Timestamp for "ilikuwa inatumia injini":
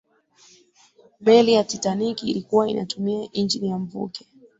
2.23-3.69